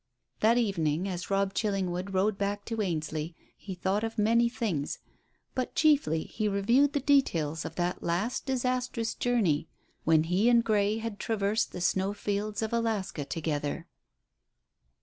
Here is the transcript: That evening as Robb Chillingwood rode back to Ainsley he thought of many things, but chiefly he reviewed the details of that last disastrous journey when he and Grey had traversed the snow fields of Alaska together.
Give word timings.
That 0.39 0.57
evening 0.57 1.07
as 1.07 1.29
Robb 1.29 1.53
Chillingwood 1.53 2.11
rode 2.11 2.35
back 2.35 2.65
to 2.65 2.81
Ainsley 2.81 3.35
he 3.55 3.75
thought 3.75 4.03
of 4.03 4.17
many 4.17 4.49
things, 4.49 4.97
but 5.53 5.75
chiefly 5.75 6.23
he 6.23 6.47
reviewed 6.47 6.93
the 6.93 6.99
details 6.99 7.65
of 7.65 7.75
that 7.75 8.01
last 8.01 8.47
disastrous 8.47 9.13
journey 9.13 9.67
when 10.03 10.23
he 10.23 10.49
and 10.49 10.63
Grey 10.63 10.97
had 10.97 11.19
traversed 11.19 11.71
the 11.71 11.81
snow 11.81 12.15
fields 12.15 12.63
of 12.63 12.73
Alaska 12.73 13.23
together. 13.23 13.85